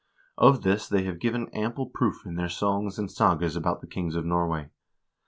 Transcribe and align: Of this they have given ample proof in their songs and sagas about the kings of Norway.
Of 0.35 0.63
this 0.63 0.89
they 0.89 1.03
have 1.03 1.19
given 1.19 1.47
ample 1.53 1.85
proof 1.85 2.25
in 2.25 2.33
their 2.33 2.49
songs 2.49 2.97
and 2.97 3.11
sagas 3.11 3.55
about 3.55 3.81
the 3.81 3.87
kings 3.87 4.15
of 4.15 4.25
Norway. 4.25 4.71